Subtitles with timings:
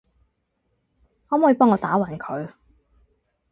[1.27, 2.51] 可唔可以幫我打暈佢？